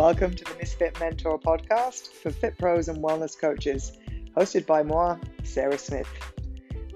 [0.00, 3.98] Welcome to the Misfit Mentor podcast for fit pros and wellness coaches,
[4.34, 6.08] hosted by moi, Sarah Smith.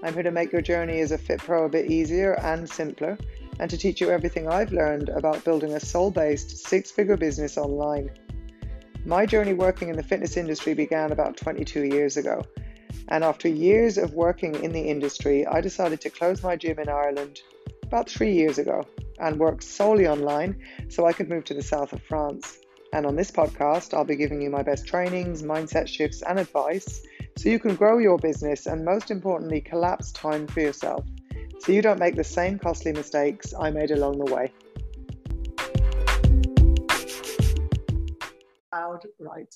[0.03, 3.19] I'm here to make your journey as a fit pro a bit easier and simpler,
[3.61, 7.59] and to teach you everything I've learned about building a soul based six figure business
[7.59, 8.09] online.
[9.05, 12.43] My journey working in the fitness industry began about 22 years ago.
[13.09, 16.89] And after years of working in the industry, I decided to close my gym in
[16.89, 17.43] Ireland
[17.82, 18.86] about three years ago
[19.18, 20.57] and work solely online
[20.89, 22.61] so I could move to the south of France.
[22.95, 27.02] And on this podcast, I'll be giving you my best trainings, mindset shifts, and advice
[27.37, 31.05] so you can grow your business and, most importantly, collapse time for yourself
[31.59, 34.52] so you don't make the same costly mistakes I made along the way.
[39.19, 39.52] Right.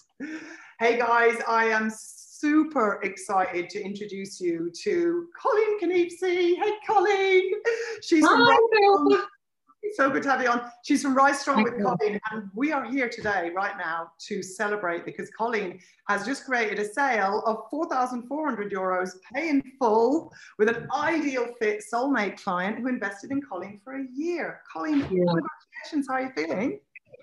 [0.81, 6.57] Hey guys, I am super excited to introduce you to Colleen Canipsey.
[6.57, 7.53] Hey Colleen,
[8.03, 9.27] she's Hi, from
[9.95, 10.71] so good to have you on.
[10.85, 11.83] She's from Rise Strong with.
[11.83, 16.79] Colleen, and we are here today, right now, to celebrate because Colleen has just created
[16.79, 22.89] a sale of 4,400 euros, pay in full, with an ideal fit soulmate client who
[22.89, 24.61] invested in Colleen for a year.
[24.73, 25.07] Colleen, yeah.
[25.07, 26.07] congratulations.
[26.09, 26.81] How are you feeling?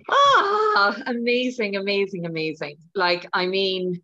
[0.09, 2.77] Ah, amazing, amazing, amazing.
[2.93, 4.01] Like, I mean,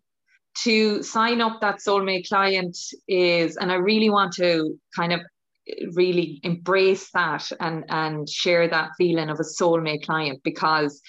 [0.64, 2.76] to sign up that soulmate client
[3.08, 5.20] is, and I really want to kind of
[5.94, 11.00] really embrace that and and share that feeling of a soulmate client because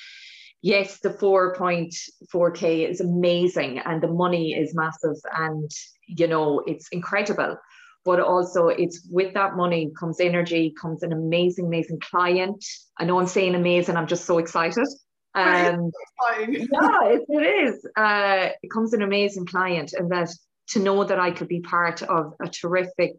[0.61, 5.69] yes the 4.4k is amazing and the money is massive and
[6.07, 7.57] you know it's incredible.
[8.05, 12.63] But also it's with that money comes energy comes an amazing amazing client.
[12.97, 14.87] I know i'm saying amazing i'm just so excited.
[15.35, 15.89] Um,
[16.37, 17.87] yeah it, it is.
[17.97, 20.29] Uh, it comes an amazing client and that
[20.67, 23.15] to know that i could be part of a terrific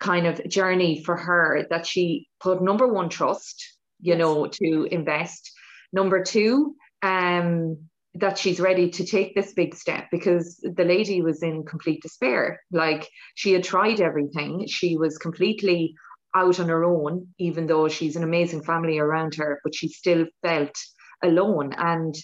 [0.00, 5.50] kind of journey for her that she put number one trust you know to invest.
[5.92, 7.78] Number two um
[8.14, 12.60] that she's ready to take this big step because the lady was in complete despair.
[12.72, 14.66] Like she had tried everything.
[14.66, 15.94] She was completely
[16.34, 20.26] out on her own even though she's an amazing family around her but she still
[20.42, 20.76] felt
[21.22, 21.72] alone.
[21.76, 22.14] And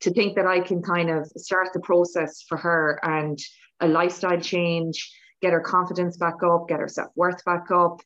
[0.00, 3.38] to think that I can kind of start the process for her and
[3.80, 5.10] a lifestyle change
[5.42, 8.00] get her confidence back up, get her self worth back up,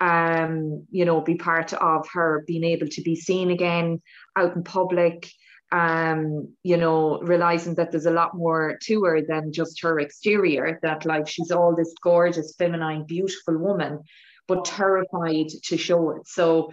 [0.00, 4.02] um, you know, be part of her being able to be seen again
[4.36, 5.30] out in public,
[5.72, 10.78] um, you know, realizing that there's a lot more to her than just her exterior,
[10.82, 14.00] that like she's all this gorgeous, feminine, beautiful woman,
[14.46, 16.26] but terrified to show it.
[16.28, 16.72] So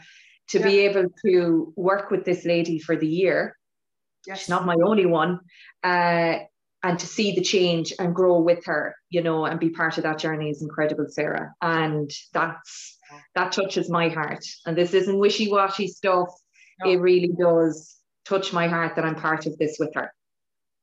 [0.49, 0.65] to yeah.
[0.65, 3.55] be able to work with this lady for the year,
[4.27, 4.39] yes.
[4.39, 5.39] she's not my only one,
[5.83, 6.39] uh,
[6.83, 10.03] and to see the change and grow with her, you know, and be part of
[10.03, 11.53] that journey is incredible, Sarah.
[11.61, 12.97] And that's
[13.35, 14.45] that touches my heart.
[14.65, 16.29] And this isn't wishy-washy stuff.
[16.83, 16.91] No.
[16.91, 20.13] It really does touch my heart that I'm part of this with her.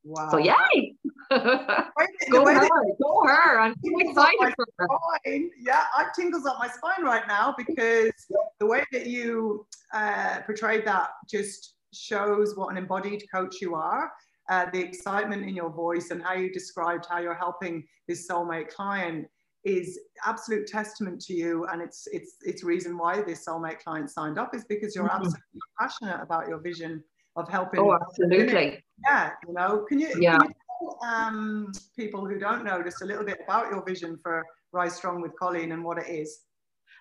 [0.04, 0.28] Wow.
[0.30, 0.94] So yay!
[1.30, 2.68] go her,
[3.02, 3.58] go her.
[3.58, 4.86] I'm so excited for her.
[5.24, 5.50] Spine.
[5.58, 8.12] Yeah, I tingles up my spine right now because
[8.60, 14.12] the way that you uh, portrayed that just shows what an embodied coach you are
[14.48, 18.68] uh, the excitement in your voice and how you described how you're helping this soulmate
[18.68, 19.26] client
[19.66, 24.38] is absolute testament to you and it's it's it's reason why this soulmate client signed
[24.38, 25.16] up is because you're mm-hmm.
[25.16, 27.02] absolutely passionate about your vision
[27.34, 30.38] of helping oh absolutely yeah you know can you, yeah.
[30.38, 34.16] Can you tell um, people who don't know just a little bit about your vision
[34.22, 36.42] for rise strong with colleen and what it is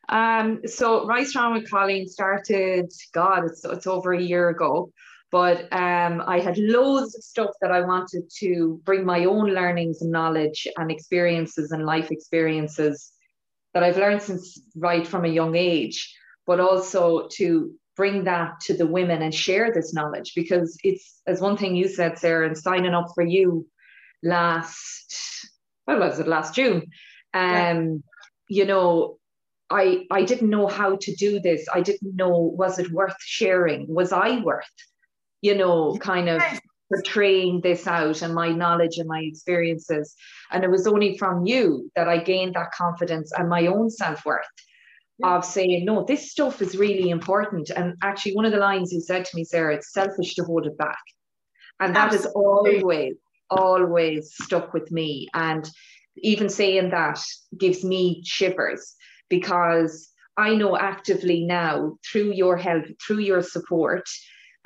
[0.09, 4.91] um, so rise strong with colleen started god it's, it's over a year ago
[5.35, 10.01] but um, I had loads of stuff that I wanted to bring my own learnings
[10.01, 13.11] and knowledge and experiences and life experiences
[13.73, 16.15] that I've learned since right from a young age,
[16.47, 21.41] but also to bring that to the women and share this knowledge because it's as
[21.41, 23.67] one thing you said, Sarah, and signing up for you
[24.23, 25.49] last,
[25.83, 26.87] what was it, last June?
[27.33, 28.01] Um,
[28.47, 28.59] yeah.
[28.59, 29.17] you know,
[29.69, 31.67] I I didn't know how to do this.
[31.73, 33.93] I didn't know was it worth sharing?
[33.93, 34.63] Was I worth
[35.45, 36.41] you know, kind of
[36.91, 40.15] portraying this out and my knowledge and my experiences.
[40.51, 44.25] And it was only from you that I gained that confidence and my own self
[44.25, 44.45] worth
[45.19, 45.35] yeah.
[45.35, 47.69] of saying, no, this stuff is really important.
[47.69, 50.65] And actually, one of the lines you said to me, Sarah, it's selfish to hold
[50.65, 51.03] it back.
[51.79, 53.13] And that has always,
[53.51, 55.27] always stuck with me.
[55.35, 55.69] And
[56.17, 57.19] even saying that
[57.55, 58.95] gives me shivers
[59.29, 64.07] because I know actively now through your help, through your support,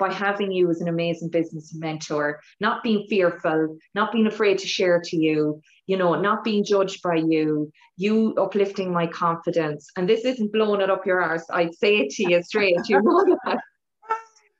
[0.00, 4.66] by having you as an amazing business mentor, not being fearful, not being afraid to
[4.66, 9.88] share to you, you know, not being judged by you, you uplifting my confidence.
[9.96, 11.44] And this isn't blowing it up your arse.
[11.52, 13.58] I'd say it to you straight, you know that.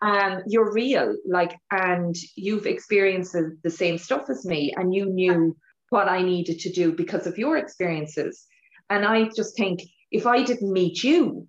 [0.02, 5.06] um, you're real, like, and you've experienced the, the same stuff as me, and you
[5.06, 5.56] knew
[5.88, 8.46] what I needed to do because of your experiences.
[8.90, 9.80] And I just think
[10.12, 11.48] if I didn't meet you,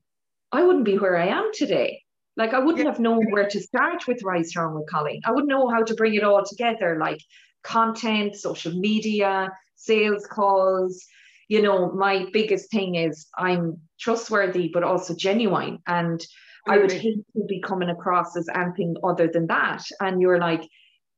[0.52, 2.01] I wouldn't be where I am today.
[2.38, 2.92] Like I wouldn't yeah.
[2.92, 5.22] have known where to start with Rise Strong with Colleen.
[5.26, 7.20] I wouldn't know how to bring it all together, like
[7.64, 11.06] content, social media, sales calls.
[11.50, 15.80] You know, my biggest thing is I'm trustworthy, but also genuine.
[15.86, 16.26] And
[16.68, 17.00] I would mm-hmm.
[17.00, 19.84] hate to be coming across as anything other than that.
[20.00, 20.68] And you're like,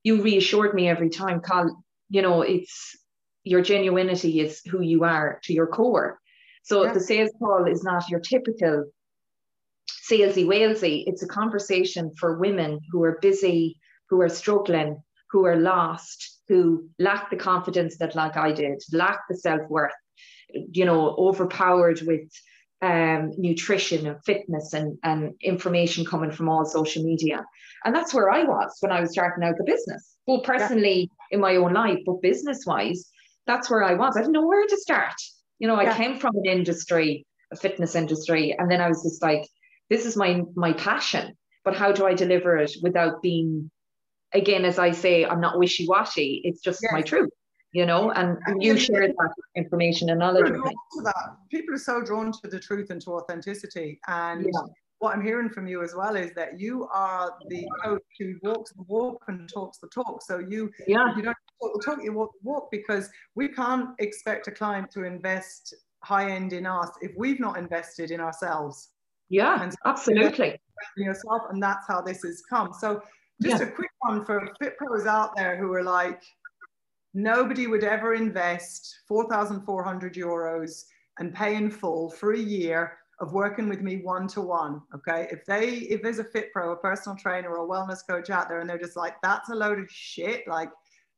[0.04, 2.98] you reassured me every time, Carl, you know, it's
[3.44, 6.18] your genuinity is who you are to your core.
[6.63, 6.94] So yeah.
[6.94, 8.86] the sales call is not your typical
[9.89, 11.03] salesy walesy.
[11.07, 15.01] It's a conversation for women who are busy, who are struggling,
[15.31, 19.94] who are lost, who lack the confidence that like I did, lack the self-worth,
[20.50, 22.30] you know, overpowered with
[22.81, 27.45] um, nutrition and fitness and, and information coming from all social media.
[27.86, 30.15] And that's where I was when I was starting out the business.
[30.27, 31.36] Well, personally yeah.
[31.36, 33.09] in my own life, but business wise,
[33.47, 34.15] that's where I was.
[34.15, 35.15] I didn't know where to start.
[35.59, 35.97] You know, I yeah.
[35.97, 39.47] came from an industry, a fitness industry, and then I was just like,
[39.94, 41.25] this is my my passion.
[41.66, 43.72] But how do I deliver it without being
[44.34, 46.42] again, as I say, I'm not wishy-washy.
[46.44, 46.92] It's just yes.
[46.92, 47.30] my truth
[47.74, 50.45] you know, and, and you share that information and knowledge.
[51.50, 54.00] People are so drawn to the truth and to authenticity.
[54.07, 54.62] And yeah.
[55.00, 58.72] what I'm hearing from you as well is that you are the coach who walks
[58.74, 60.22] the walk and talks the talk.
[60.22, 61.16] So you, yeah.
[61.16, 64.92] you don't talk the talk, you walk the walk because we can't expect a client
[64.92, 65.74] to invest
[66.04, 68.89] high end in us if we've not invested in ourselves.
[69.33, 70.59] Yeah, so absolutely.
[70.95, 72.71] Yourself, and that's how this has come.
[72.71, 73.01] So
[73.41, 73.68] just yeah.
[73.68, 76.21] a quick one for fit pros out there who are like,
[77.15, 80.83] nobody would ever invest 4,400 euros
[81.18, 84.81] and pay in full for a year of working with me one to one.
[84.94, 85.27] Okay.
[85.31, 88.50] If they, if there's a fit pro, a personal trainer, or a wellness coach out
[88.50, 90.69] there and they're just like, that's a load of shit, like,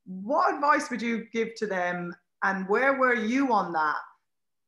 [0.05, 2.15] what advice would you give to them?
[2.43, 3.97] And where were you on that?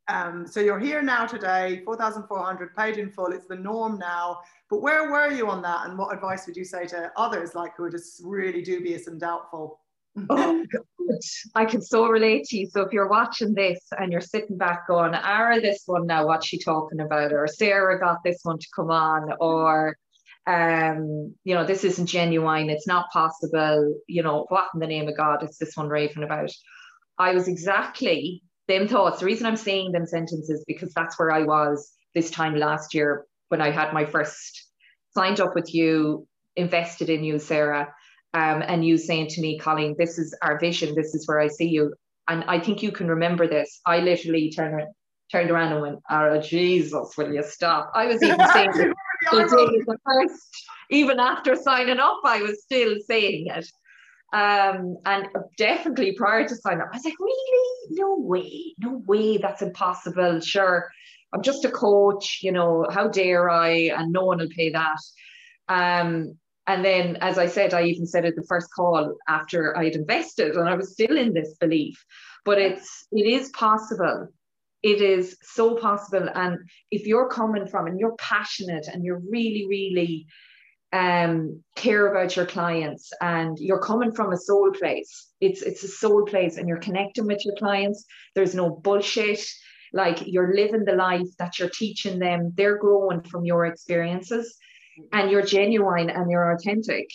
[0.08, 3.32] Um, so you're here now today, 4,400 paid in full.
[3.32, 4.40] It's the norm now.
[4.70, 5.86] But where were you on that?
[5.86, 9.20] And what advice would you say to others like who are just really dubious and
[9.20, 9.80] doubtful?
[10.30, 10.64] oh,
[11.54, 12.68] I can so relate to you.
[12.70, 16.46] So if you're watching this and you're sitting back going, Ara, this one now, what's
[16.46, 17.32] she talking about?
[17.32, 19.96] Or Sarah got this one to come on, or
[20.46, 25.06] um, you know, this isn't genuine, it's not possible, you know, what in the name
[25.06, 26.50] of God is this one raving about?
[27.18, 29.20] I was exactly them thoughts.
[29.20, 33.24] The reason I'm saying them sentences because that's where I was this time last year
[33.48, 34.66] when I had my first
[35.14, 36.26] signed up with you,
[36.56, 37.92] invested in you, Sarah
[38.34, 41.48] um, and you saying to me, Colleen, this is our vision, this is where I
[41.48, 41.94] see you.
[42.28, 43.80] And I think you can remember this.
[43.86, 44.86] I literally turned,
[45.32, 47.90] turned around and went, Oh, Jesus, will you stop?
[47.94, 48.94] I was even saying it
[49.32, 53.66] the first, even after signing up, I was still saying it.
[54.32, 57.86] Um, and definitely prior to signing up, I was like, Really?
[57.90, 60.40] No way, no way, that's impossible.
[60.40, 60.90] Sure,
[61.32, 63.90] I'm just a coach, you know, how dare I?
[63.96, 64.98] And no one will pay that.
[65.68, 69.94] Um, and then, as I said, I even said at the first call after I'd
[69.94, 72.04] invested, and I was still in this belief.
[72.44, 74.28] But it's it is possible.
[74.82, 76.28] It is so possible.
[76.34, 76.58] And
[76.90, 80.26] if you're coming from and you're passionate and you're really, really
[80.92, 85.88] um, care about your clients and you're coming from a soul place, it's it's a
[85.88, 88.04] soul place, and you're connecting with your clients.
[88.34, 89.44] There's no bullshit.
[89.92, 92.52] Like you're living the life that you're teaching them.
[92.54, 94.58] They're growing from your experiences
[95.12, 97.08] and you're genuine and you're authentic,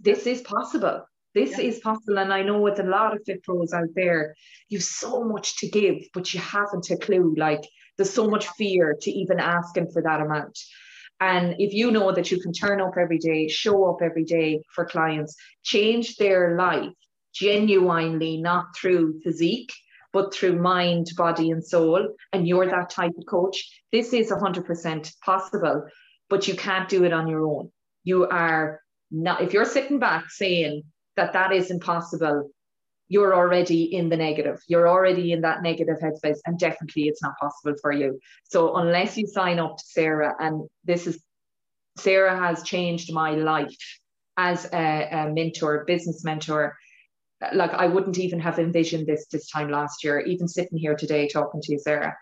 [0.00, 1.04] this is possible.
[1.34, 1.64] This yeah.
[1.64, 2.18] is possible.
[2.18, 4.34] And I know with a lot of fit pros out there,
[4.68, 7.34] you've so much to give, but you haven't a clue.
[7.36, 7.62] Like
[7.96, 10.58] there's so much fear to even asking for that amount.
[11.20, 14.62] And if you know that you can turn up every day, show up every day
[14.74, 16.92] for clients, change their life
[17.34, 19.72] genuinely, not through physique,
[20.12, 25.12] but through mind, body, and soul, and you're that type of coach, this is 100%
[25.22, 25.86] possible
[26.28, 27.70] but you can't do it on your own.
[28.04, 28.80] You are
[29.10, 30.82] not, if you're sitting back saying
[31.16, 32.50] that that is impossible,
[33.08, 34.60] you're already in the negative.
[34.68, 38.18] You're already in that negative headspace, and definitely it's not possible for you.
[38.44, 41.22] So, unless you sign up to Sarah, and this is
[41.96, 44.00] Sarah has changed my life
[44.36, 46.76] as a, a mentor, business mentor.
[47.52, 51.28] Like, I wouldn't even have envisioned this this time last year, even sitting here today
[51.28, 52.16] talking to you, Sarah.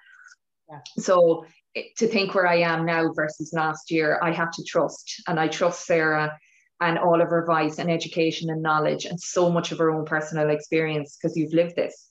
[0.68, 0.80] Yeah.
[0.98, 5.22] So eh, to think where I am now versus last year, I have to trust,
[5.28, 6.38] and I trust Sarah
[6.80, 10.04] and all of her advice and education and knowledge and so much of her own
[10.04, 12.10] personal experience because you've lived this.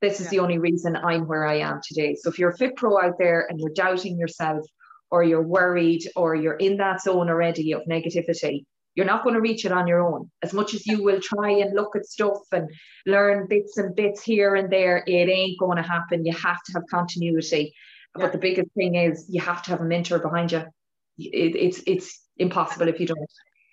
[0.00, 0.30] This is yeah.
[0.30, 2.14] the only reason I'm where I am today.
[2.14, 4.64] So if you're a fit pro out there and you're doubting yourself
[5.10, 9.40] or you're worried or you're in that zone already of negativity, You're not going to
[9.40, 10.30] reach it on your own.
[10.42, 12.70] As much as you will try and look at stuff and
[13.06, 16.24] learn bits and bits here and there, it ain't going to happen.
[16.24, 17.74] You have to have continuity.
[18.16, 18.24] Yeah.
[18.24, 20.64] But the biggest thing is you have to have a mentor behind you.
[21.18, 23.18] It, it's it's impossible if you don't.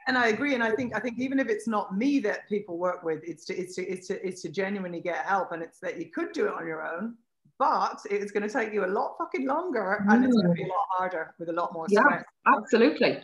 [0.07, 0.55] And I agree.
[0.55, 3.45] And I think I think even if it's not me that people work with, it's
[3.45, 5.51] to it's to it's to, it's to genuinely get help.
[5.51, 7.15] And it's that you could do it on your own,
[7.59, 10.13] but it's going to take you a lot fucking longer mm.
[10.13, 12.05] and it's going to be a lot harder with a lot more stress.
[12.09, 13.19] Yeah, absolutely.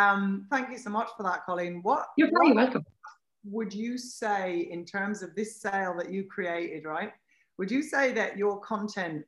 [0.00, 1.80] Um, thank you so much for that, Colleen.
[1.82, 2.84] What you're very what welcome.
[3.44, 7.12] Would you say in terms of this sale that you created, right?
[7.58, 9.24] Would you say that your content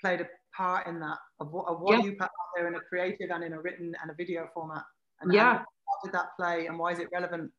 [0.00, 2.04] played a part in that of what, of what yeah.
[2.04, 4.82] you put out there in a creative and in a written and a video format?
[5.20, 5.58] And yeah.
[5.58, 5.64] How
[6.12, 7.50] that play and why is it relevant?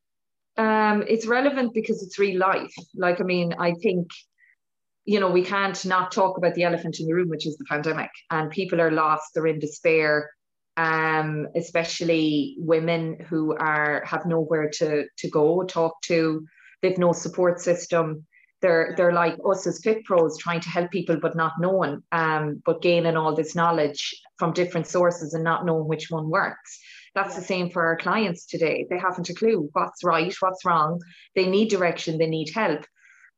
[0.58, 2.74] Um, it's relevant because it's real life.
[2.96, 4.08] Like, I mean, I think
[5.06, 7.66] you know, we can't not talk about the elephant in the room, which is the
[7.66, 10.32] pandemic, and people are lost, they're in despair,
[10.78, 16.46] um, especially women who are have nowhere to to go, talk to,
[16.82, 18.26] they've no support system.
[18.62, 22.64] They're they're like us as fit pros trying to help people but not knowing, um,
[22.66, 26.80] but gaining all this knowledge from different sources and not knowing which one works.
[27.16, 28.86] That's the same for our clients today.
[28.90, 31.02] They haven't a clue what's right, what's wrong.
[31.34, 32.86] They need direction, they need help.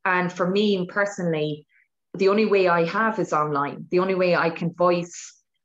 [0.03, 1.65] And for me personally,
[2.15, 3.85] the only way I have is online.
[3.91, 5.15] The only way I can voice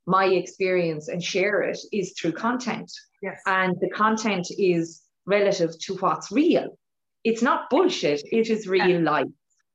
[0.05, 2.91] my experience and share it is through content.
[3.21, 3.41] Yes.
[3.45, 6.77] And the content is relative to what's real.
[7.23, 9.27] It's not bullshit, it is real life.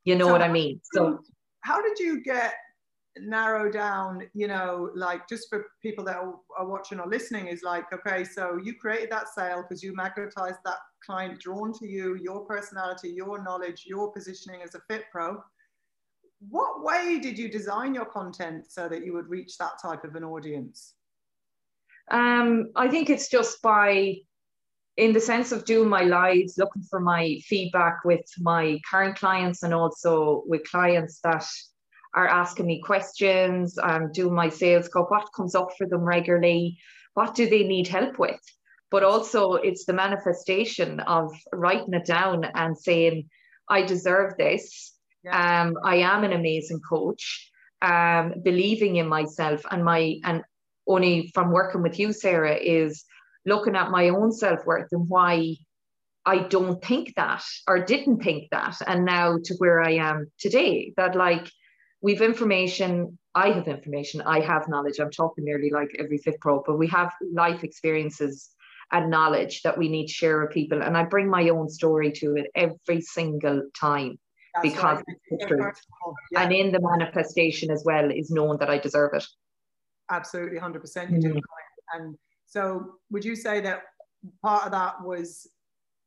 [0.04, 0.80] You know so what I mean?
[0.92, 1.18] So
[1.62, 2.54] how did you get
[3.22, 7.84] narrow down, you know, like just for people that are, watching or listening, is like,
[7.92, 12.40] okay, so you created that sale because you magnetized that client drawn to you, your
[12.40, 15.42] personality, your knowledge, your positioning as a fit pro.
[16.48, 20.14] What way did you design your content so that you would reach that type of
[20.14, 20.94] an audience?
[22.10, 24.16] Um, I think it's just by,
[24.96, 29.62] in the sense of doing my lives, looking for my feedback with my current clients
[29.62, 31.46] and also with clients that
[32.18, 36.76] are asking me questions, um, doing my sales call, what comes up for them regularly,
[37.14, 38.40] what do they need help with?
[38.90, 43.28] But also, it's the manifestation of writing it down and saying,
[43.68, 44.94] I deserve this.
[45.22, 45.62] Yeah.
[45.62, 50.42] Um, I am an amazing coach, um, believing in myself and my, and
[50.88, 53.04] only from working with you, Sarah, is
[53.46, 55.54] looking at my own self worth and why
[56.26, 58.76] I don't think that or didn't think that.
[58.86, 61.48] And now to where I am today, that like,
[62.00, 64.98] we've information i have information i have knowledge.
[64.98, 68.50] I'm talking nearly like every fit pro but we have life experiences
[68.90, 70.82] and knowledge that we need to share with people.
[70.82, 74.18] And i bring my own story to it every single time
[74.54, 75.80] That's because it's the truth.
[76.32, 76.42] yeah.
[76.42, 79.26] and in the manifestation as well is known that i deserve it.
[80.10, 81.32] Absolutely 100% you mm-hmm.
[81.32, 81.40] do
[81.94, 83.82] and so would you say that
[84.42, 85.46] part of that was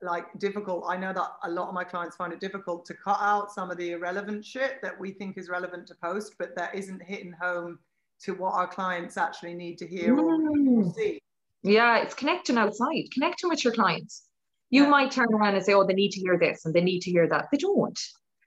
[0.02, 0.86] like difficult.
[0.88, 3.72] I know that a lot of my clients find it difficult to cut out some
[3.72, 7.34] of the irrelevant shit that we think is relevant to post, but that isn't hitting
[7.40, 7.80] home
[8.24, 10.88] to what our clients actually need to hear mm.
[10.88, 11.22] or see.
[11.64, 14.24] Yeah, it's connecting outside, connecting with your clients.
[14.70, 14.90] You yeah.
[14.90, 17.12] might turn around and say, oh, they need to hear this and they need to
[17.12, 17.48] hear that.
[17.52, 18.00] They don't.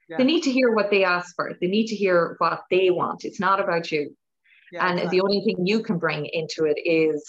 [0.09, 0.17] Yeah.
[0.17, 1.51] They need to hear what they ask for.
[1.59, 3.25] They need to hear what they want.
[3.25, 4.15] It's not about you.
[4.71, 5.17] Yeah, and exactly.
[5.17, 7.23] the only thing you can bring into it is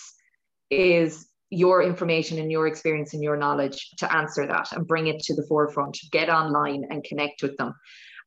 [0.71, 5.21] is your information and your experience and your knowledge to answer that and bring it
[5.21, 5.99] to the forefront.
[6.11, 7.75] Get online and connect with them.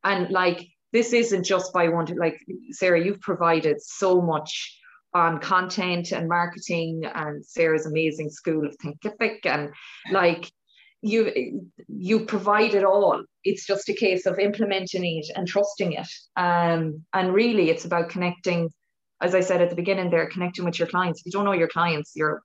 [0.04, 2.40] And like this isn't just by one like
[2.72, 4.76] sarah you've provided so much
[5.14, 9.72] on content and marketing and sarah's amazing school of thinkific and
[10.12, 10.50] like
[11.02, 13.24] you you provide it all.
[13.44, 16.08] It's just a case of implementing it and trusting it.
[16.36, 18.70] Um, and really it's about connecting
[19.22, 21.22] as i said at the beginning there connecting with your clients.
[21.22, 22.42] If you don't know your clients you're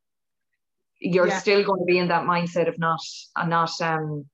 [1.05, 1.39] you're yeah.
[1.39, 3.01] still going to be in that mindset of not
[3.37, 4.25] uh, not um,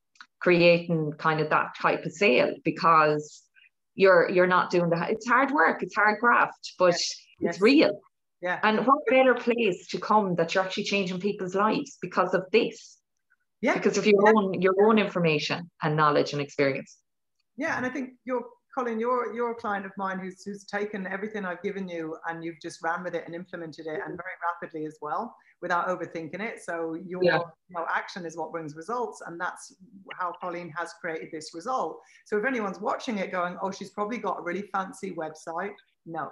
[0.41, 3.43] creating kind of that type of sale because
[3.95, 5.11] you're you're not doing that.
[5.11, 7.17] It's hard work, it's hard graft, but yes.
[7.41, 7.61] it's yes.
[7.61, 8.00] real.
[8.41, 8.59] Yeah.
[8.62, 12.97] And what better place to come that you're actually changing people's lives because of this?
[13.61, 13.75] Yeah.
[13.75, 14.33] Because of your yeah.
[14.35, 16.97] own your own information and knowledge and experience.
[17.57, 21.07] Yeah, and I think you're Colleen, you're you're a client of mine who's who's taken
[21.07, 24.37] everything I've given you and you've just ran with it and implemented it and very
[24.53, 26.62] rapidly as well without overthinking it.
[26.62, 27.39] So your yeah.
[27.69, 29.75] you know, action is what brings results, and that's
[30.19, 32.00] how Colleen has created this result.
[32.27, 35.75] So if anyone's watching it, going, "Oh, she's probably got a really fancy website,"
[36.07, 36.31] no.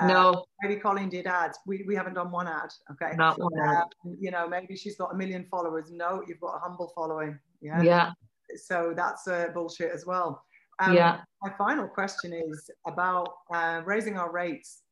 [0.00, 0.44] Uh, no.
[0.62, 1.58] Maybe Colleen did ads.
[1.66, 2.70] We, we haven't done one ad.
[2.92, 3.14] Okay.
[3.16, 3.84] Not one ad.
[4.06, 5.90] Um, you know, maybe she's got a million followers.
[5.90, 7.38] No, you've got a humble following.
[7.60, 7.82] Yeah.
[7.82, 8.12] Yeah.
[8.56, 10.44] So that's uh, bullshit as well.
[10.82, 11.20] Um, yeah.
[11.42, 14.82] My final question is about uh, raising our rates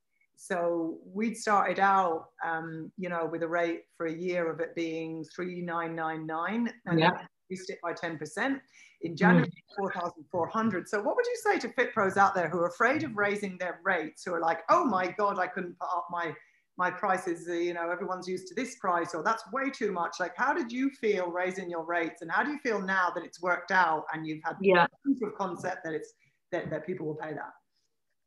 [0.42, 4.75] so we'd started out, um, you know, with a rate for a year of it
[4.75, 7.11] being 3999 and yeah.
[7.50, 8.59] increased it by 10%.
[9.02, 9.76] In January, mm.
[9.76, 10.88] 4,400.
[10.88, 13.59] So what would you say to fit pros out there who are afraid of raising
[13.59, 16.32] their rates, who are like, oh my God, I couldn't put up my
[16.80, 20.14] my prices, uh, you know, everyone's used to this price or that's way too much.
[20.18, 23.22] Like, how did you feel raising your rates and how do you feel now that
[23.22, 24.87] it's worked out and you've had yeah.
[25.04, 26.14] proof of concept that it's,
[26.52, 27.52] that, that people will pay that?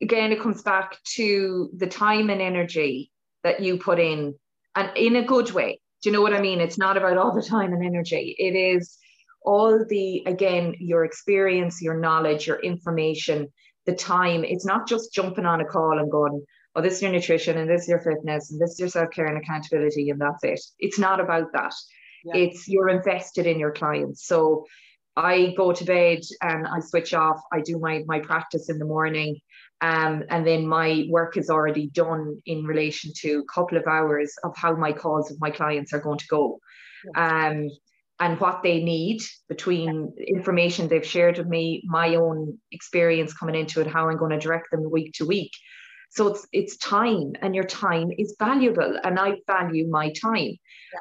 [0.03, 3.11] Again, it comes back to the time and energy
[3.43, 4.35] that you put in
[4.75, 5.79] and in a good way.
[6.03, 6.61] Do you know what I mean?
[6.61, 8.35] It's not about all the time and energy.
[8.37, 8.99] It is
[9.43, 13.47] all the, again, your experience, your knowledge, your information,
[13.87, 14.43] the time.
[14.43, 16.45] It's not just jumping on a call and going,
[16.75, 19.11] oh, this is your nutrition and this is your fitness and this is your self
[19.11, 20.59] care and accountability, and that's it.
[20.79, 21.73] It's not about that.
[22.25, 22.37] Yeah.
[22.37, 24.25] It's you're invested in your clients.
[24.25, 24.65] So
[25.15, 27.41] I go to bed and I switch off.
[27.51, 29.39] I do my my practice in the morning,
[29.81, 34.33] um, and then my work is already done in relation to a couple of hours
[34.43, 36.59] of how my calls with my clients are going to go.
[37.15, 37.47] Yeah.
[37.47, 37.69] Um,
[38.19, 43.81] and what they need between information they've shared with me, my own experience coming into
[43.81, 45.51] it, how I'm going to direct them week to week.
[46.13, 50.57] So it's it's time, and your time is valuable, and I value my time.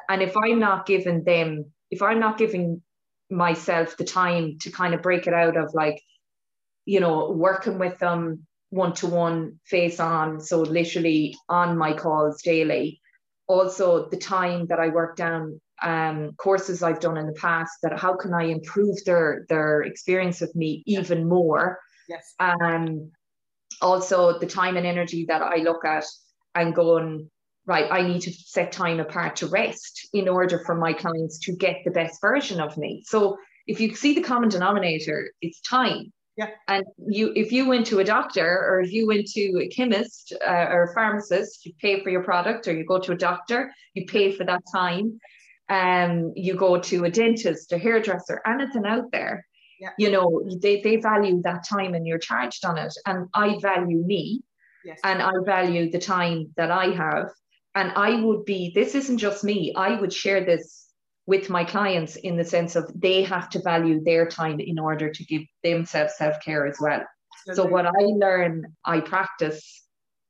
[0.09, 2.81] And if I'm not giving them, if I'm not giving
[3.29, 6.01] myself the time to kind of break it out of like,
[6.85, 12.41] you know, working with them one to one, face on, so literally on my calls
[12.41, 12.99] daily.
[13.45, 17.99] Also, the time that I work down um, courses I've done in the past that
[17.99, 21.77] how can I improve their their experience with me even more?
[22.09, 22.33] Yes.
[22.39, 23.11] Um,
[23.83, 26.05] also the time and energy that I look at
[26.55, 27.29] and going,
[27.65, 31.55] right, I need to set time apart to rest in order for my clients to
[31.55, 33.03] get the best version of me.
[33.05, 33.37] So
[33.67, 36.11] if you see the common denominator, it's time.
[36.35, 36.49] Yeah.
[36.67, 40.33] And you, if you went to a doctor or if you went to a chemist
[40.45, 43.71] uh, or a pharmacist, you pay for your product, or you go to a doctor,
[43.93, 45.19] you pay for that time.
[45.69, 49.45] Um, you go to a dentist, a hairdresser, anything out there
[49.83, 49.89] yeah.
[49.97, 54.01] you know they, they value that time and you're charged on it and i value
[54.05, 54.41] me
[54.85, 54.99] yes.
[55.03, 57.29] and i value the time that i have
[57.75, 60.87] and i would be this isn't just me i would share this
[61.25, 65.09] with my clients in the sense of they have to value their time in order
[65.09, 67.03] to give themselves self-care as well
[67.47, 67.55] Absolutely.
[67.55, 69.81] so what i learn i practice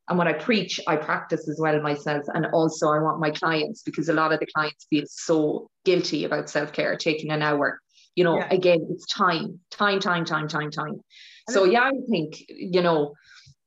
[0.09, 2.25] and what I preach, I practice as well myself.
[2.33, 6.25] And also, I want my clients because a lot of the clients feel so guilty
[6.25, 7.79] about self care, taking an hour
[8.15, 8.47] you know, yeah.
[8.51, 11.01] again, it's time, time, time, time, time, time.
[11.49, 13.13] So yeah, I think, you know,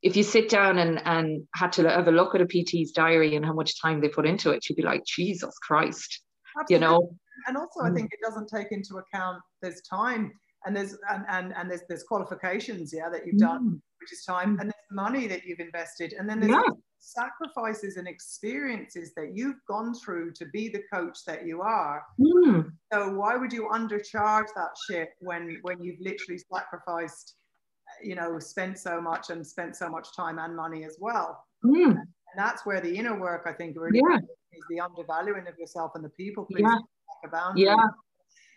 [0.01, 3.35] if you sit down and, and had to have a look at a PT's diary
[3.35, 6.21] and how much time they put into it, you'd be like, Jesus Christ,
[6.59, 6.73] Absolutely.
[6.73, 7.17] you know.
[7.47, 7.95] And also I mm.
[7.95, 10.31] think it doesn't take into account there's time
[10.65, 13.81] and there's and, and, and there's there's qualifications, yeah, that you've done, mm.
[14.07, 16.73] Which is time, and there's money that you've invested, and then there's yeah.
[16.99, 22.03] sacrifices and experiences that you've gone through to be the coach that you are.
[22.19, 22.71] Mm.
[22.93, 27.35] So why would you undercharge that shit when when you've literally sacrificed,
[28.01, 31.43] you know, spent so much and spent so much time and money as well?
[31.65, 31.91] Mm.
[31.91, 34.19] And that's where the inner work I think really yeah.
[34.19, 36.67] is the undervaluing of yourself and the people pleasing.
[36.67, 37.51] Yeah.
[37.55, 37.75] Yeah.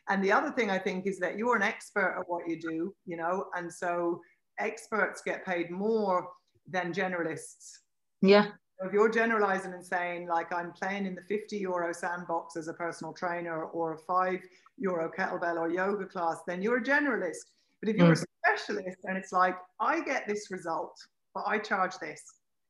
[0.09, 2.95] And the other thing I think is that you're an expert at what you do,
[3.07, 4.21] you know, and so
[4.61, 6.29] experts get paid more
[6.69, 7.79] than generalists.
[8.23, 8.47] Yeah.
[8.79, 12.69] So if you're generalizing and saying, like, I'm playing in the 50 euro sandbox as
[12.69, 14.41] a personal trainer or a five
[14.79, 17.45] euro kettlebell or yoga class, then you're a generalist.
[17.81, 18.23] But if you're mm.
[18.23, 20.97] a specialist and it's like, I get this result,
[21.35, 22.23] but I charge this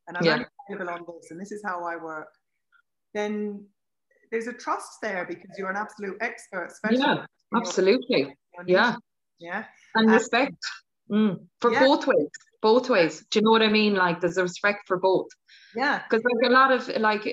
[0.08, 0.42] and I'm yeah.
[0.68, 2.28] available on this and this is how I work,
[3.14, 3.64] then
[4.30, 7.06] there's a trust there because you're an absolute expert specialist.
[7.06, 8.34] Yeah, absolutely.
[8.66, 8.96] Yeah.
[9.38, 9.64] Yeah.
[9.94, 10.56] And respect
[11.10, 11.38] mm.
[11.60, 11.80] for yeah.
[11.80, 12.28] both ways.
[12.62, 13.24] Both ways.
[13.30, 13.94] Do you know what I mean?
[13.94, 15.28] Like there's a respect for both.
[15.74, 16.02] Yeah.
[16.02, 17.24] Because like a lot of like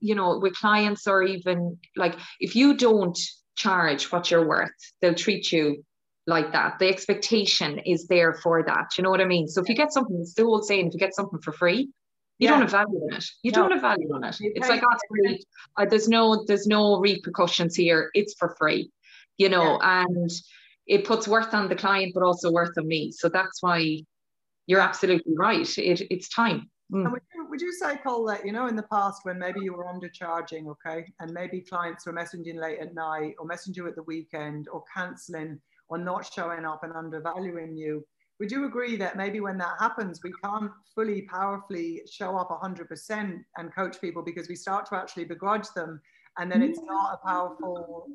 [0.00, 3.18] you know, with clients or even like if you don't
[3.56, 4.70] charge what you're worth,
[5.00, 5.84] they'll treat you
[6.26, 6.78] like that.
[6.78, 8.96] The expectation is there for that.
[8.96, 9.46] You know what I mean?
[9.48, 11.90] So if you get something, it's the old saying, if you get something for free,
[12.38, 12.50] you yeah.
[12.50, 13.24] don't have value in it.
[13.42, 13.62] You no.
[13.62, 14.36] don't have value in it.
[14.40, 15.44] it's like oh, free.
[15.76, 18.10] Uh, there's no there's no repercussions here.
[18.14, 18.90] It's for free,
[19.38, 20.04] you know, yeah.
[20.04, 20.30] and
[20.86, 23.10] it puts worth on the client, but also worth on me.
[23.10, 23.98] So that's why
[24.66, 25.66] you're absolutely right.
[25.78, 26.70] It, it's time.
[26.92, 27.10] Mm.
[27.10, 29.72] Would, you, would you say, Cole, that you know in the past when maybe you
[29.72, 33.96] were undercharging, okay, and maybe clients were messaging late at night or messaging you at
[33.96, 38.04] the weekend or cancelling or not showing up and undervaluing you,
[38.40, 43.44] would you agree that maybe when that happens, we can't fully powerfully show up 100%
[43.56, 46.00] and coach people because we start to actually begrudge them
[46.38, 48.06] and then it's not a powerful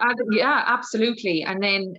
[0.00, 1.42] uh, yeah, absolutely.
[1.42, 1.94] And then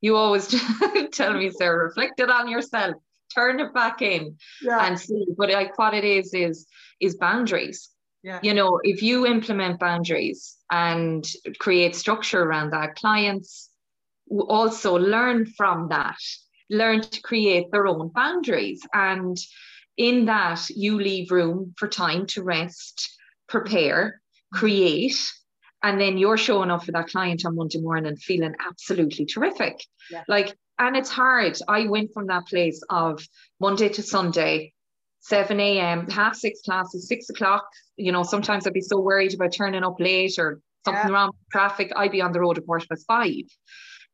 [0.00, 0.48] you always
[1.12, 2.94] tell me, Sarah, reflect it on yourself.
[3.34, 4.86] turn it back in Yeah.
[4.86, 5.24] and see.
[5.38, 6.66] But like what it is is
[7.00, 7.90] is boundaries.
[8.22, 8.40] Yeah.
[8.42, 11.24] You know, if you implement boundaries and
[11.58, 13.70] create structure around that, clients
[14.28, 16.18] also learn from that,
[16.68, 18.82] learn to create their own boundaries.
[18.92, 19.36] And
[19.96, 23.08] in that, you leave room for time to rest,
[23.48, 24.20] prepare,
[24.52, 25.18] create,
[25.82, 29.82] and then you're showing up for that client on Monday morning feeling absolutely terrific.
[30.10, 30.24] Yeah.
[30.28, 31.58] Like, and it's hard.
[31.68, 33.26] I went from that place of
[33.60, 34.72] Monday to Sunday,
[35.20, 37.66] 7 a.m., half six classes, six o'clock.
[37.96, 41.12] You know, sometimes I'd be so worried about turning up late or something Yeah.
[41.14, 41.92] wrong with traffic.
[41.96, 43.44] I'd be on the road at quarter past five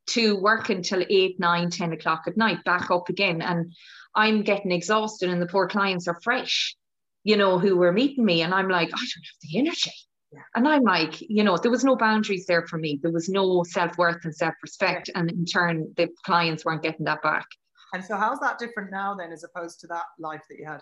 [0.07, 3.41] to work until eight, nine, 10 o'clock at night, back up again.
[3.41, 3.73] And
[4.15, 6.75] I'm getting exhausted, and the poor clients are fresh,
[7.23, 8.41] you know, who were meeting me.
[8.41, 9.91] And I'm like, oh, I don't have the energy.
[10.33, 10.41] Yeah.
[10.55, 12.99] And I'm like, you know, there was no boundaries there for me.
[13.01, 15.09] There was no self worth and self respect.
[15.15, 17.45] And in turn, the clients weren't getting that back.
[17.93, 20.81] And so, how's that different now then, as opposed to that life that you had?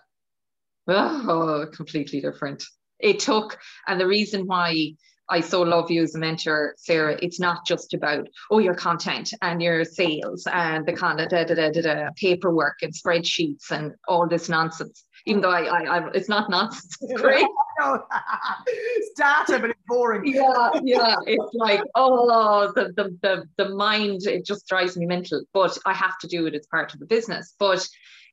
[0.88, 2.64] Oh, completely different.
[3.00, 4.94] It took, and the reason why
[5.30, 9.34] I so love you as a mentor, Sarah, it's not just about, oh, your content
[9.42, 13.72] and your sales and the kind of da, da, da, da, da, paperwork and spreadsheets
[13.72, 15.04] and all this nonsense.
[15.26, 17.48] Even though I, I, I it's not nonsense, it's great.
[17.80, 18.06] No,
[18.68, 20.26] it's data, but it's boring.
[20.34, 21.16] yeah, yeah.
[21.26, 25.44] It's like, oh, the, the the the mind, it just drives me mental.
[25.54, 27.54] But I have to do it as part of the business.
[27.60, 27.88] But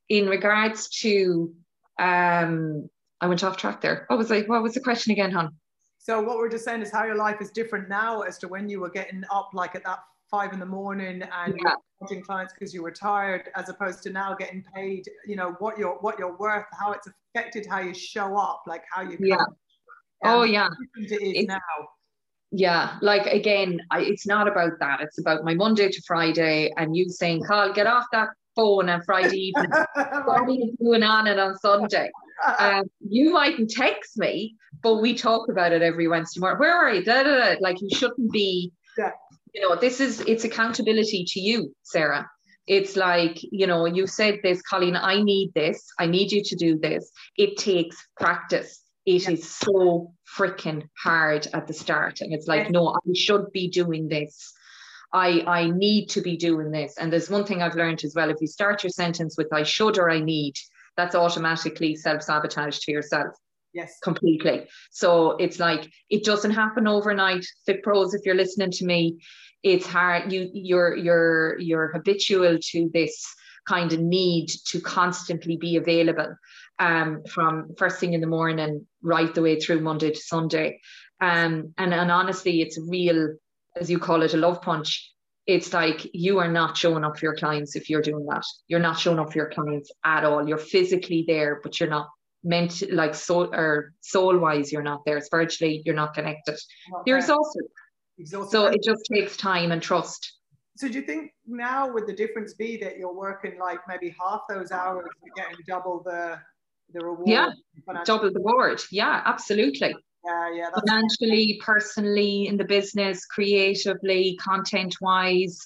[0.09, 1.53] in regards to
[1.99, 2.89] um
[3.21, 4.05] I went off track there.
[4.07, 5.55] What was I what was the question again, hon?
[5.97, 8.67] So what we're just saying is how your life is different now as to when
[8.67, 9.99] you were getting up like at that
[10.33, 12.19] five in the morning and Yeah.
[12.25, 15.07] clients because you were tired, as opposed to now getting paid.
[15.27, 18.83] You know what you're what you're worth, how it's affected how you show up, like
[18.91, 19.15] how you.
[19.19, 19.45] Yeah.
[20.25, 20.69] Oh yeah.
[20.97, 21.87] It is It's- now.
[22.55, 25.01] Yeah, like again, I, it's not about that.
[25.01, 29.01] It's about my Monday to Friday and you saying, Carl, get off that phone on
[29.03, 29.71] Friday evening.
[30.25, 32.11] What are you doing on it on Sunday?
[32.59, 36.59] um, you mightn't text me, but we talk about it every Wednesday morning.
[36.59, 37.03] Where are you?
[37.03, 37.55] Da, da, da.
[37.59, 38.71] Like you shouldn't be.
[38.99, 39.11] Yeah.
[39.53, 42.27] You know, this is it's accountability to you, Sarah.
[42.65, 44.95] It's like you know, you said this, Colleen.
[44.95, 45.85] I need this.
[45.99, 47.11] I need you to do this.
[47.37, 48.81] It takes practice.
[49.05, 49.67] It is Yeah.
[49.67, 52.71] so freaking hard at the start, and it's like, Yeah.
[52.71, 54.53] no, I should be doing this.
[55.11, 56.97] I I need to be doing this.
[56.97, 58.29] And there's one thing I've learned as well.
[58.31, 60.55] If you start your sentence with I should or I need,
[60.97, 63.35] that's automatically self-sabotage to yourself
[63.73, 63.99] yes.
[64.03, 64.67] completely.
[64.91, 67.45] So it's like it doesn't happen overnight.
[67.65, 69.17] Fit pros, if you're listening to me,
[69.63, 70.31] it's hard.
[70.31, 73.25] You you're you're you're habitual to this
[73.67, 76.35] kind of need to constantly be available
[76.79, 80.79] um from first thing in the morning right the way through Monday to Sunday.
[81.21, 83.35] Um and, and honestly it's real,
[83.79, 85.09] as you call it, a love punch.
[85.45, 88.43] It's like you are not showing up for your clients if you're doing that.
[88.67, 90.47] You're not showing up for your clients at all.
[90.47, 92.07] You're physically there, but you're not
[92.43, 96.57] meant like soul or soul wise you're not there spiritually you're not connected
[97.05, 97.63] you're exhausted
[98.19, 98.51] Exhausted.
[98.51, 100.33] so it just takes time and trust
[100.75, 104.41] So do you think now would the difference be that you're working like maybe half
[104.49, 106.39] those hours, you're getting double the
[106.93, 107.27] the reward?
[107.27, 107.49] Yeah.
[108.05, 110.69] double the board yeah absolutely Yeah, yeah.
[110.79, 115.57] Financially personally in the business creatively content wise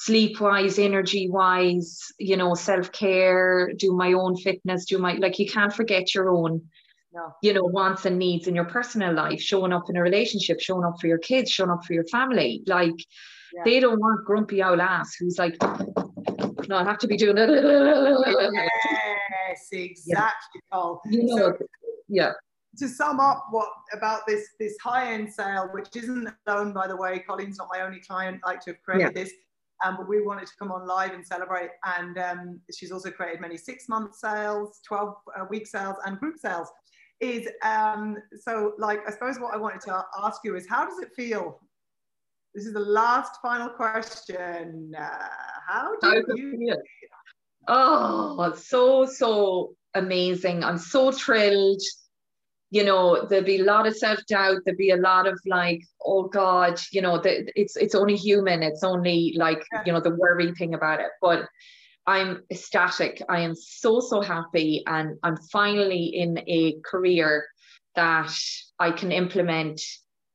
[0.00, 5.48] sleep wise energy wise you know self-care do my own fitness do my like you
[5.50, 6.62] can't forget your own
[7.12, 7.34] no.
[7.42, 10.84] you know wants and needs in your personal life showing up in a relationship showing
[10.84, 12.94] up for your kids showing up for your family like
[13.52, 13.62] Yeah.
[13.64, 15.56] they don't want grumpy old ass who's like
[16.68, 17.50] no i have to be doing it
[19.48, 21.00] Yes, exactly, Cole.
[21.06, 21.66] you know So-
[22.08, 22.32] yeah
[22.78, 27.18] to sum up what about this this high-end sale, which isn't alone, by the way,
[27.26, 28.40] Colleen's not my only client.
[28.44, 29.32] I like to have created this,
[29.84, 31.70] um, but we wanted to come on live and celebrate.
[31.84, 36.68] And um, she's also created many six-month sales, twelve-week sales, and group sales.
[37.20, 40.98] Is um, so like I suppose what I wanted to ask you is how does
[41.00, 41.60] it feel?
[42.54, 44.92] This is the last final question.
[44.98, 45.28] Uh,
[45.66, 46.56] how do you?
[46.56, 46.76] feel?
[47.68, 50.64] Oh, so, so amazing.
[50.64, 51.82] I'm so thrilled.
[52.70, 56.24] You know, there'll be a lot of self-doubt, there'll be a lot of like, oh
[56.24, 58.62] God, you know, the, it's it's only human.
[58.62, 61.08] It's only like, you know, the worry thing about it.
[61.22, 61.48] But
[62.06, 63.22] I'm ecstatic.
[63.28, 64.82] I am so, so happy.
[64.86, 67.46] And I'm finally in a career
[67.96, 68.34] that
[68.78, 69.80] I can implement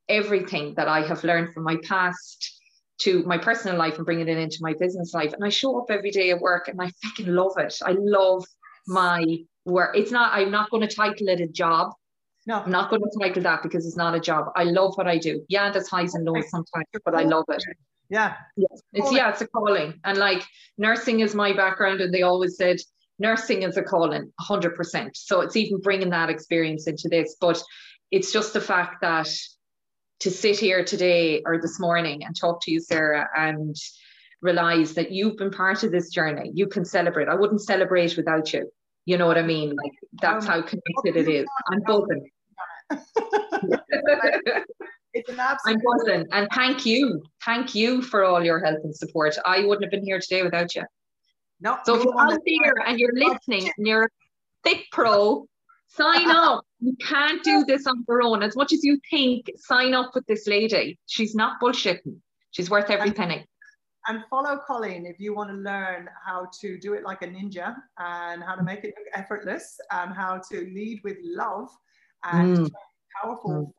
[0.09, 2.61] everything that I have learned from my past
[3.01, 5.33] to my personal life and bringing it into my business life.
[5.33, 7.75] And I show up every day at work and I fucking love it.
[7.83, 8.45] I love
[8.87, 9.25] my
[9.65, 9.97] work.
[9.97, 11.93] It's not, I'm not going to title it a job.
[12.45, 14.47] No, I'm not going to title that because it's not a job.
[14.55, 15.45] I love what I do.
[15.47, 17.63] Yeah, there's highs and lows sometimes, but I love it.
[18.09, 18.35] yeah,
[18.91, 19.99] It's yeah, it's a calling.
[20.03, 20.43] And like
[20.77, 22.77] nursing is my background, and they always said
[23.19, 27.35] nursing is a calling 100% so it's even bringing that experience into this.
[27.39, 27.61] But
[28.11, 29.29] it's just the fact that
[30.19, 33.75] to sit here today or this morning and talk to you sarah and
[34.41, 37.27] realize that you've been part of this journey you can celebrate.
[37.27, 38.69] I wouldn't celebrate without you.
[39.05, 39.69] You know what i mean?
[39.69, 41.45] Like that's how connected it is.
[41.71, 42.29] i'm buzzing
[45.13, 48.95] it's an absolute i'm buzzing and thank you thank you for all your help and
[48.95, 50.83] support i wouldn't have been here today without you
[51.63, 54.09] no, so if you're out there and you're listening and you're
[54.63, 55.45] Fit Pro,
[55.87, 56.65] sign up.
[56.79, 58.43] You can't do this on your own.
[58.43, 60.99] As much as you think, sign up with this lady.
[61.07, 62.17] She's not bullshitting.
[62.51, 63.45] She's worth every and, penny.
[64.07, 67.75] And follow Colleen if you want to learn how to do it like a ninja
[67.97, 71.69] and how to make it look effortless and how to lead with love
[72.31, 72.71] and mm.
[73.21, 73.73] powerful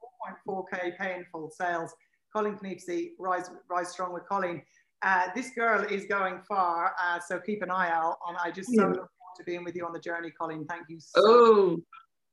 [0.47, 0.65] mm.
[0.75, 1.95] 4.4k painful sales.
[2.35, 4.63] Colleen Kniepsey, Rise, Rise Strong with Colleen.
[5.03, 8.17] Uh, this girl is going far, uh, so keep an eye out.
[8.27, 10.65] And I just so look forward to being with you on the journey, Colleen.
[10.69, 11.81] Thank you so Oh, much.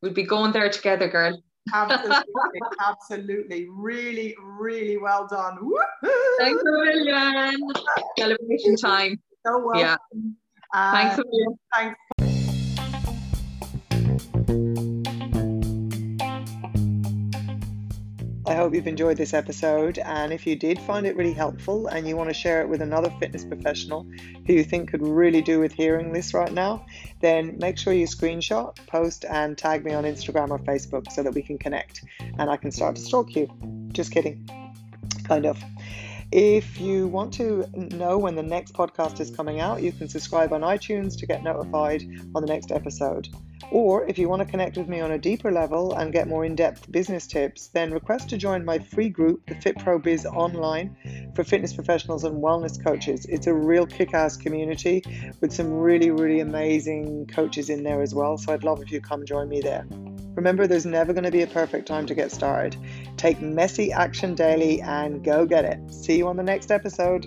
[0.01, 1.39] we'll be going there together, girl.
[1.73, 3.67] Absolutely, absolutely.
[3.69, 5.59] Really, really well done.
[6.39, 7.57] Thanks a million.
[8.17, 9.19] Celebration time.
[9.45, 9.79] So well.
[9.79, 9.97] Yeah.
[10.73, 11.59] Uh, thanks a million.
[11.73, 11.99] Thanks.
[18.51, 19.97] I hope you've enjoyed this episode.
[19.99, 22.81] And if you did find it really helpful and you want to share it with
[22.81, 24.05] another fitness professional
[24.45, 26.85] who you think could really do with hearing this right now,
[27.21, 31.33] then make sure you screenshot, post, and tag me on Instagram or Facebook so that
[31.33, 33.49] we can connect and I can start to stalk you.
[33.93, 34.45] Just kidding.
[35.23, 35.57] Kind of.
[36.31, 40.53] If you want to know when the next podcast is coming out, you can subscribe
[40.53, 43.27] on iTunes to get notified on the next episode.
[43.69, 46.45] Or if you want to connect with me on a deeper level and get more
[46.45, 50.25] in depth business tips, then request to join my free group, the Fit Pro Biz
[50.25, 53.25] Online, for fitness professionals and wellness coaches.
[53.27, 55.03] It's a real kick ass community
[55.41, 58.37] with some really, really amazing coaches in there as well.
[58.37, 59.85] So I'd love if you come join me there.
[60.35, 62.77] Remember, there's never going to be a perfect time to get started.
[63.17, 65.93] Take messy action daily and go get it.
[65.93, 67.25] See you on the next episode.